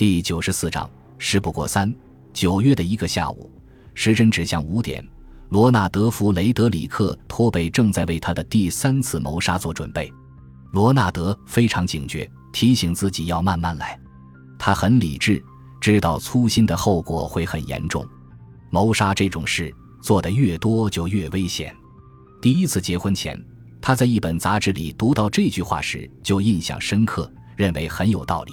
[0.00, 1.94] 第九十四章，事不过三。
[2.32, 3.50] 九月的一个下午，
[3.92, 5.06] 时针指向五点，
[5.50, 10.10] 罗纳德·弗雷德里克·托贝正在为他的第三次谋杀做准备。
[10.72, 14.00] 罗纳德非常警觉，提醒自己要慢慢来。
[14.58, 15.44] 他很理智，
[15.82, 18.02] 知道粗心的后果会很严重。
[18.70, 19.70] 谋杀这种事
[20.00, 21.76] 做得越多就越危险。
[22.40, 23.38] 第一次结婚前，
[23.82, 28.52] 他在一本杂志里读到这句话时就印象深刻，认为很有道理。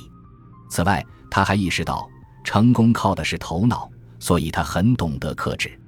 [0.70, 2.10] 此外，他还意识到，
[2.44, 3.90] 成功靠的是头脑，
[4.20, 5.80] 所以他很懂得克制。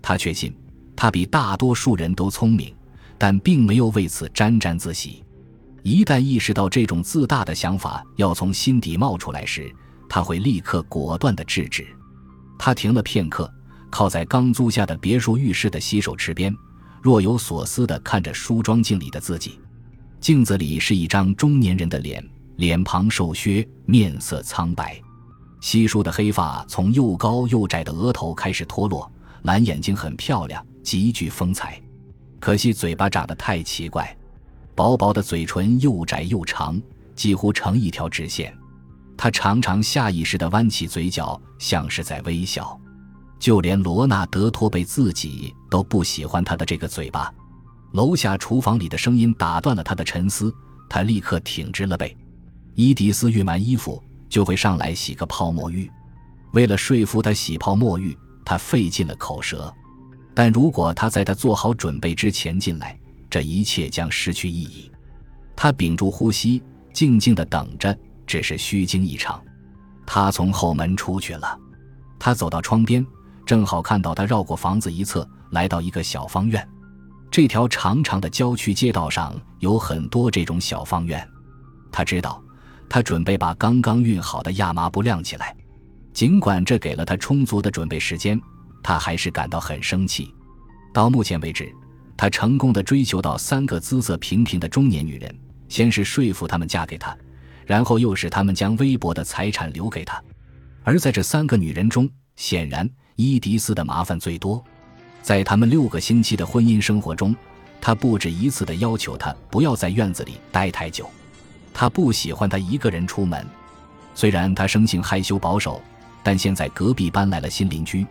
[0.00, 0.54] 他确信，
[0.94, 2.74] 他比大多数人都聪明，
[3.18, 5.24] 但并没有为此沾沾自喜。
[5.82, 9.74] 一旦意识到这种自大的想法要从心底冒出来时，
[10.08, 11.86] 他会立刻果断地制止。
[12.58, 13.52] 他停了片刻，
[13.90, 16.54] 靠在刚租下的别墅浴室的洗手池边，
[17.02, 19.58] 若有所思地看着梳妆镜里的自己。
[20.20, 22.24] 镜子里是一张中年人的脸。
[22.56, 25.00] 脸庞瘦削，面色苍白，
[25.60, 29.10] 稀疏的黑发从又高又窄的额头开始脱落，
[29.42, 31.80] 蓝眼睛很漂亮，极具风采。
[32.38, 34.16] 可惜嘴巴长得太奇怪，
[34.74, 36.80] 薄薄的嘴唇又窄又长，
[37.14, 38.56] 几乎成一条直线。
[39.16, 42.78] 他常常下意识地弯起嘴角，像是在微笑。
[43.38, 47.32] 就连罗纳德·托贝自己都不喜欢他的这个嘴巴。
[47.92, 50.54] 楼下厨房里的声音打断了他的沉思，
[50.88, 52.16] 他立刻挺直了背。
[52.74, 55.90] 伊迪丝熨完衣服就会上来洗个泡沫浴，
[56.52, 59.72] 为了说服他洗泡沫浴，他费尽了口舌。
[60.34, 64.90] 但如果他在他做好准备之前进来，这一切将失去意义。
[65.54, 66.62] 他屏住呼吸，
[66.94, 69.42] 静静地等着，只是虚惊一场。
[70.06, 71.58] 他从后门出去了。
[72.18, 73.06] 他走到窗边，
[73.44, 76.66] 正好看到他绕过房子一侧，来到一个小方院。
[77.30, 81.26] 这条长长的郊区街道上有很多这种小方院。
[81.90, 82.41] 他知道。
[82.92, 85.56] 他准备把刚刚熨好的亚麻布晾起来，
[86.12, 88.38] 尽管这给了他充足的准备时间，
[88.82, 90.30] 他还是感到很生气。
[90.92, 91.74] 到目前为止，
[92.18, 95.34] 他成功的追求到三个姿色平平的中年女人，
[95.70, 97.16] 先是说服她们嫁给他，
[97.64, 100.22] 然后又使她们将微薄的财产留给他。
[100.82, 102.06] 而在这三个女人中，
[102.36, 102.86] 显然
[103.16, 104.62] 伊迪丝的麻烦最多。
[105.22, 107.34] 在他们六个星期的婚姻生活中，
[107.80, 111.10] 他不止一次的要求她不要在院子里待太久。
[111.74, 113.46] 他不喜欢他一个人出门，
[114.14, 115.80] 虽然他生性害羞保守，
[116.22, 118.06] 但现在隔壁搬来了新邻居，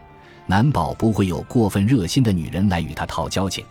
[0.45, 3.63] 难保不会有过分热心的女人来与他套交情。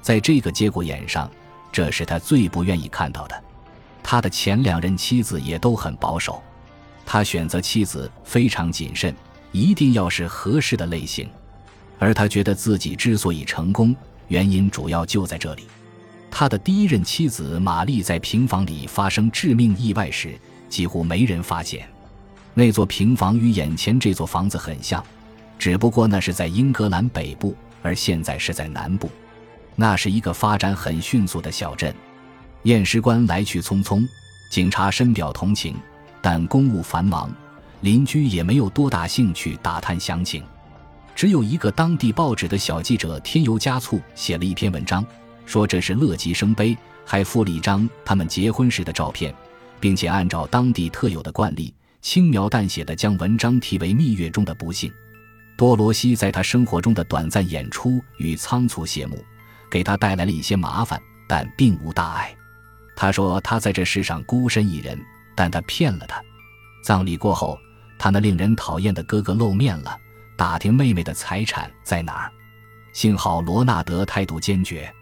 [0.00, 1.30] 在这个节骨眼上，
[1.72, 3.42] 这是他最不愿意看到的。
[4.02, 6.42] 他的前两任妻子也都很保守，
[7.06, 9.14] 他选择妻子非常谨慎，
[9.50, 11.28] 一定要是合适的类型。
[11.98, 13.96] 而他觉得自己之所以成功，
[14.28, 15.66] 原因主要就在这里。
[16.36, 20.36] 他的第一任妻子玛丽在平房里发生致命意外时，
[20.68, 21.88] 几乎没人发现。
[22.54, 25.00] 那座平房与眼前这座房子很像，
[25.60, 29.08] 只不过那是在英格兰北部，而现在是在南部。
[29.76, 31.94] 那是一个发展很迅速的小镇，
[32.64, 34.04] 验尸官来去匆匆，
[34.50, 35.76] 警察深表同情，
[36.20, 37.32] 但公务繁忙，
[37.82, 40.42] 邻居也没有多大兴趣打探详情。
[41.14, 45.06] 只有一个当地报纸的小记者添油加醋写了一篇文章。
[45.46, 49.34] 说这是乐极生悲，还附了一张他们结婚时的照片，
[49.78, 54.90] 并且按照当地特有的惯例，轻描淡写的将文章题为《蜜月中的不幸》。
[55.56, 59.24] 多罗西在他生活中的短暂演出与仓促谢幕，
[59.70, 62.34] 给他带来了一些麻烦，但并无大碍。
[62.96, 64.98] 他说他在这世上孤身一人，
[65.34, 66.20] 但他骗了他。
[66.82, 67.58] 葬礼过后，
[67.98, 69.96] 他那令人讨厌的哥哥露面了，
[70.36, 72.32] 打听妹妹的财产在哪儿。
[72.92, 74.92] 幸好罗纳德态度坚决。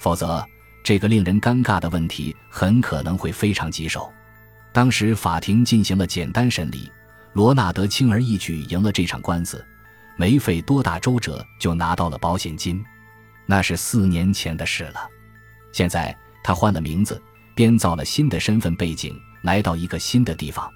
[0.00, 0.42] 否则，
[0.82, 4.10] 这个令人尴尬的问题很可能会非常棘手。
[4.72, 6.90] 当时法庭进行了简单审理，
[7.34, 9.62] 罗纳德轻而易举赢了这场官司，
[10.16, 12.82] 没费多大周折就拿到了保险金。
[13.44, 15.06] 那是四年前的事了。
[15.70, 17.20] 现在他换了名字，
[17.54, 20.66] 编造了新的身份背景，来到一个新的地方，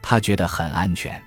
[0.00, 1.20] 他觉得很安全。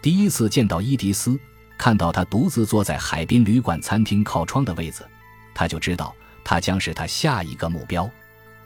[0.00, 1.36] 第一次见到伊迪丝，
[1.76, 5.04] 看到他独自坐在海滨旅馆餐厅靠窗的位子，
[5.52, 6.14] 他就知道。
[6.48, 8.08] 他将是他下一个目标，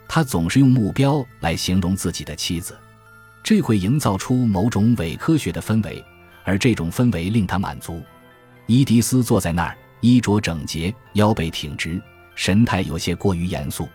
[0.07, 2.77] 他总是用目标来形容自己的妻子，
[3.41, 6.05] 这会营造出某种伪科学的氛围，
[6.43, 7.99] 而这种氛围令他满足。
[8.67, 11.99] 伊迪丝坐在那儿，衣着整洁，腰背挺直，
[12.35, 13.89] 神态有些过于严肃，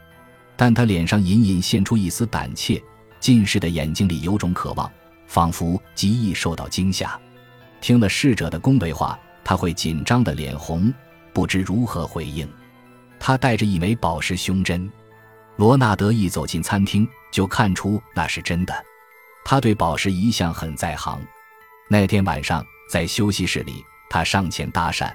[0.56, 2.82] 但他脸上隐隐现出一丝胆怯，
[3.20, 4.90] 近视的眼睛里有种渴望，
[5.28, 7.16] 仿佛极易受到惊吓。
[7.80, 10.92] 听了逝者的恭维话，他会紧张的脸红，
[11.32, 12.48] 不知如何回应。
[13.26, 14.88] 他带着一枚宝石胸针，
[15.56, 18.72] 罗纳德一走进餐厅就看出那是真的。
[19.44, 21.20] 他对宝石一向很在行，
[21.88, 25.12] 那天晚上在休息室里，他上前搭讪。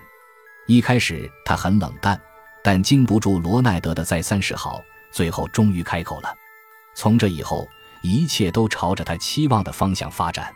[0.67, 2.19] 一开始他很冷淡，
[2.61, 4.81] 但经不住罗奈德的再三示好，
[5.13, 6.35] 最后终于开口了。
[6.93, 7.65] 从这以后，
[8.03, 10.53] 一切都朝着他期望的方向发展。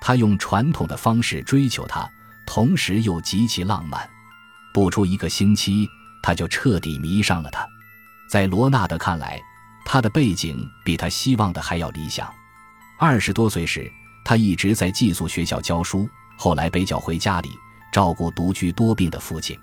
[0.00, 2.10] 他用传统的方式追求她，
[2.46, 4.08] 同时又极其浪漫。
[4.72, 5.86] 不出一个星期，
[6.26, 7.64] 他就彻底迷上了他。
[8.28, 9.40] 在罗纳德看来，
[9.84, 12.28] 他的背景比他希望的还要理想。
[12.98, 13.88] 二十多岁时，
[14.24, 17.50] 他一直在寄宿学校教书，后来被叫回家里
[17.92, 19.56] 照顾独居多病的父亲。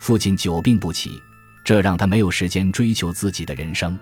[0.00, 1.22] 父亲久病不起，
[1.62, 3.96] 这让他没有时间追求自己的人生。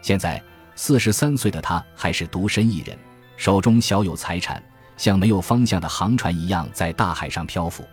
[0.00, 0.40] 现在
[0.76, 2.96] 四十三岁的他还是独身一人，
[3.36, 4.62] 手中小有财产，
[4.96, 7.84] 像没有方向的航船一样在大海上漂浮。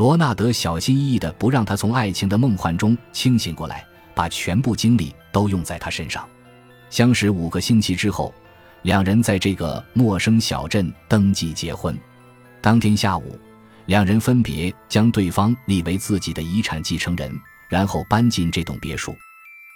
[0.00, 3.86] 罗纳德小心翼翼地不让他从爱情的梦幻中清醒过来。
[4.14, 6.26] 把全部精力都用在他身上。
[6.88, 8.34] 相识五个星期之后，
[8.80, 11.94] 两人在这个陌生小镇登记结婚。
[12.62, 13.38] 当天下午，
[13.84, 17.30] 两人分别将对方立为自己的遗产继承人，
[17.68, 19.14] 然后搬进这栋别墅。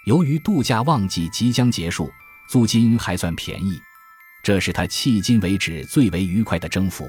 [0.07, 2.11] 由于度假旺季即将结束，
[2.49, 3.79] 租金还算便宜，
[4.43, 7.07] 这是他迄今为止最为愉快的征服。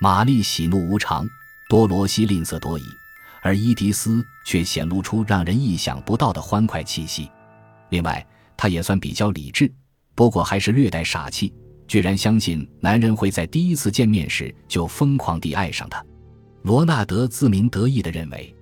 [0.00, 1.28] 玛丽喜怒无常，
[1.68, 2.82] 多罗西吝啬多疑。
[3.42, 7.30] 而伊迪丝却显露出让人意想不到的欢快气息。
[7.90, 8.26] 另外，
[8.56, 9.72] 他也算比较理智，
[10.16, 11.54] 不过还是略带傻气，
[11.86, 16.04] 居然相信男人会在第一次见面时就疯狂地爱上他。
[16.62, 18.52] 罗纳德自鸣得意地认为，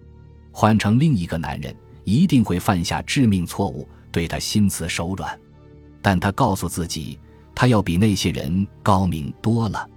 [0.52, 1.74] 换成另一个男人
[2.04, 5.40] 一定会犯下致命错误，对他心慈手软。
[6.02, 7.18] 但他告诉自己，
[7.54, 9.88] 他要比那些人高明多了。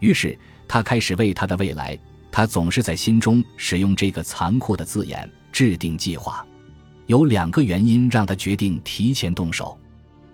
[0.00, 0.38] 于是，
[0.68, 1.98] 他开始为他的未来。
[2.36, 6.46] 他总是在心中使用这个残酷的字眼，制定计划。
[7.06, 9.78] 有两个原因让他决定提前动手：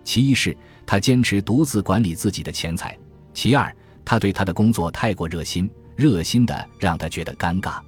[0.03, 2.89] 其一是他坚持独自管理自己的钱财；
[3.33, 3.73] 其二，
[4.05, 7.79] 他对他的工作太过热心，热心的让他觉得尴尬。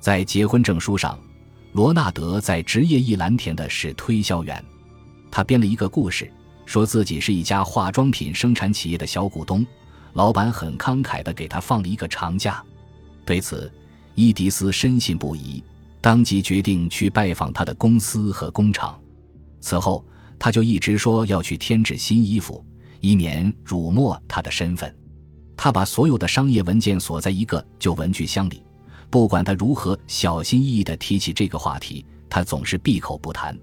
[0.00, 1.20] 在结婚证书上，
[1.72, 4.64] 罗纳德在职业一栏填的是推销员。
[5.30, 6.32] 他编了一个故事，
[6.64, 9.66] 说自己是一家化妆品生产企业的小股东，
[10.14, 12.64] 老板很慷慨地给他放了一个长假。
[13.30, 13.72] 对此，
[14.16, 15.62] 伊迪丝深信不疑，
[16.00, 19.00] 当即决定去拜访他的公司和工厂。
[19.60, 20.04] 此后，
[20.36, 22.66] 他就一直说要去添置新衣服，
[22.98, 24.92] 以免辱没他的身份。
[25.56, 28.64] 他把所有的商业文件锁在一个旧文具箱里，
[29.10, 33.56] 不管他如何小心翼翼地提起这个话题，他总是闭口不谈。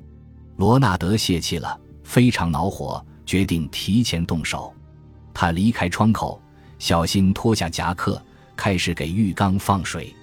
[0.56, 4.74] 罗纳德泄气了，非常恼火，决定提前动手。
[5.34, 6.42] 他离开窗口，
[6.80, 8.24] 小心脱下夹克。
[8.58, 10.14] 开始给浴缸放水，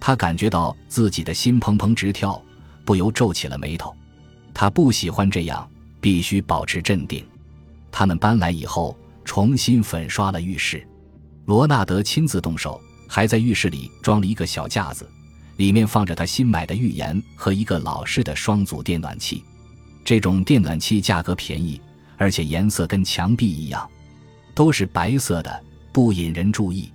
[0.00, 2.40] 他感觉到自己的心砰砰直跳，
[2.84, 3.94] 不由皱起了眉头。
[4.54, 5.68] 他不喜欢这样，
[6.00, 7.26] 必须保持镇定。
[7.90, 10.86] 他们搬来以后，重新粉刷了浴室。
[11.46, 15.06] 罗纳德亲自动手，还在浴室里装了一个小架子，
[15.56, 19.42] 里面放着他新买的浴盐和一个老式的双组电暖器。
[20.04, 21.80] 这种电暖器价格便宜，
[22.16, 23.88] 而且颜色跟墙壁一样，
[24.54, 26.92] 都是白色的，不引人注意。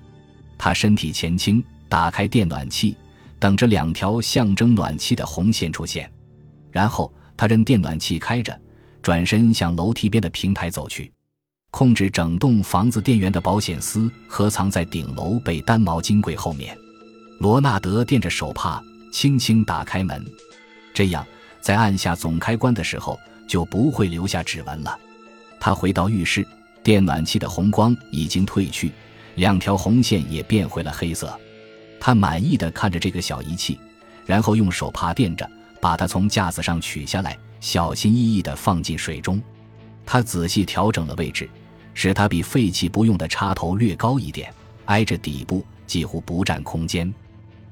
[0.57, 2.95] 他身体前倾，打开电暖器，
[3.39, 6.12] 等着两条象征暖气的红线出现。
[6.71, 8.59] 然后他任电暖器开着，
[9.01, 11.12] 转身向楼梯边的平台走去。
[11.69, 16.75] 控制整栋房子电源的保险丝合藏在顶楼被单毛巾柜后面。
[17.40, 20.26] 罗纳德垫着手帕，轻轻打开门，
[20.94, 21.26] 这样
[21.61, 24.97] 在按下总开关的时候就不会留下指纹了。
[25.59, 26.47] 他回到浴室，
[26.81, 28.92] 电暖器的红光已经褪去。
[29.37, 31.39] 两条红线也变回了黑色，
[31.99, 33.79] 他满意的看着这个小仪器，
[34.25, 35.47] 然后用手帕垫着，
[35.79, 39.39] 把它从架子上取下来，小心翼翼的放进水中。
[40.07, 41.47] 他仔细调整了位置，
[41.94, 44.51] 使它比废弃不用的插头略高一点，
[44.85, 47.13] 挨着底部，几乎不占空间。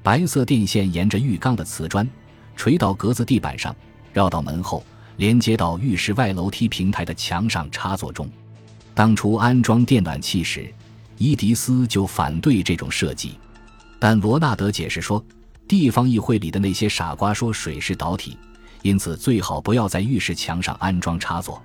[0.04, 2.08] 白色电线沿着浴缸的瓷砖
[2.54, 3.74] 垂到格子地板上，
[4.12, 4.84] 绕到门后，
[5.16, 8.30] 连接到浴室外楼梯平台的墙上插座中。
[8.94, 10.72] 当初安装电暖器时。
[11.18, 13.38] 伊迪丝就反对这种设计，
[13.98, 15.24] 但罗纳德解释说，
[15.66, 18.36] 地方议会里的那些傻瓜说水是导体，
[18.82, 21.62] 因此最好不要在浴室墙上安装插座。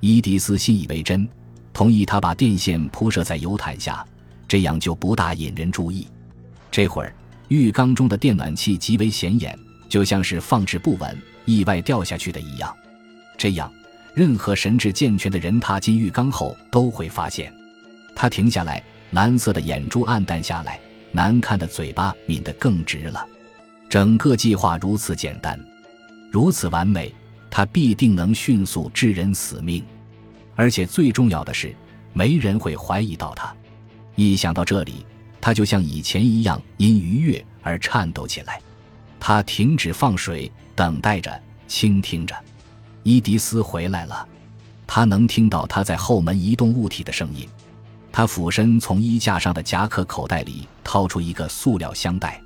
[0.00, 1.26] 伊迪丝信以为真，
[1.72, 4.04] 同意他把电线铺设在油毯下，
[4.46, 6.06] 这样就不大引人注意。
[6.70, 7.14] 这会儿
[7.48, 9.58] 浴缸中的电暖器极为显眼，
[9.88, 12.74] 就像是放置不稳、意外掉下去的一样。
[13.38, 13.72] 这样，
[14.14, 17.52] 任何神智健全的人踏进浴缸后都会发现。
[18.22, 20.78] 他停下来，蓝色的眼珠暗淡下来，
[21.10, 23.26] 难看的嘴巴抿得更直了。
[23.88, 25.58] 整个计划如此简单，
[26.30, 27.12] 如此完美，
[27.50, 29.84] 他必定能迅速致人死命。
[30.54, 31.74] 而且最重要的是，
[32.12, 33.52] 没人会怀疑到他。
[34.14, 35.04] 一想到这里，
[35.40, 38.60] 他就像以前一样因愉悦而颤抖起来。
[39.18, 42.36] 他停止放水，等待着，倾听着。
[43.02, 44.24] 伊迪丝回来了，
[44.86, 47.48] 他能听到他在后门移动物体的声音。
[48.12, 52.40] 他俯身从衣架上的夹克口袋里掏出一个塑料箱袋，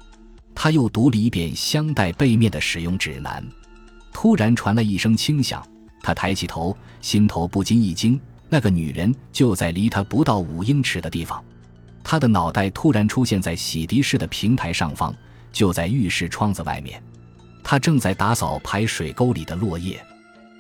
[0.55, 3.45] 他又读了一遍箱袋背面的使用指南。
[4.13, 5.67] 突然传来一声轻响，
[6.01, 8.19] 他抬起头，心头不禁一惊。
[8.49, 11.45] 那个女人就在离他不到五英尺的地方，
[12.05, 15.13] 他的脑袋突然出现在洗涤室的平台上方，
[15.53, 17.03] 就在浴室窗子外面。
[17.65, 20.01] 他正在打扫排水沟里的落叶。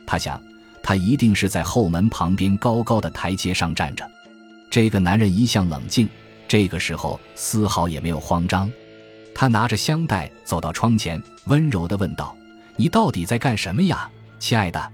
[0.04, 0.42] 他想，
[0.82, 4.04] 他一定是在后门旁边高高的台阶上站着。
[4.76, 6.06] 这个男人一向冷静，
[6.46, 8.70] 这个时候丝毫也没有慌张。
[9.34, 12.36] 他拿着香袋走到窗前，温柔的问道
[12.76, 14.06] ：“你到底在干什么呀，
[14.38, 14.92] 亲爱的？”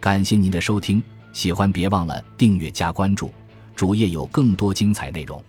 [0.00, 1.00] 感谢您的收听，
[1.32, 3.32] 喜欢别忘了订阅加关注，
[3.76, 5.40] 主页有更多精彩内容。